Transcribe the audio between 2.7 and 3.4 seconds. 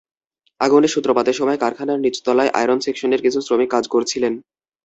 সেকশনের কিছু